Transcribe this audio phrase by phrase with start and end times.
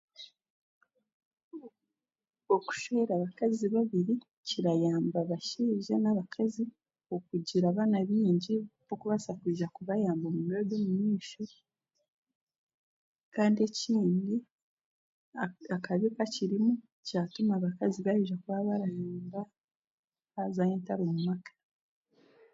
[2.55, 4.13] Okushwera abakaazi babiri
[4.47, 6.63] kirayamba abasheija n'abakaazi
[7.15, 11.43] okugira abaana bingi b'okubaasa kwija kubayamba omu biro by'omumaisho
[13.35, 14.35] kandi ekindi
[15.75, 16.73] akabi akakiriimu
[17.05, 19.39] kiratuma abakazi baija kuba barayomba
[20.35, 21.51] hazaho entaro omumaka.